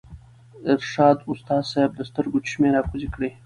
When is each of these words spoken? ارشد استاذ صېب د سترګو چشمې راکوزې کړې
ارشد 0.71 1.17
استاذ 1.31 1.63
صېب 1.71 1.91
د 1.95 2.01
سترګو 2.09 2.37
چشمې 2.45 2.69
راکوزې 2.75 3.07
کړې 3.15 3.29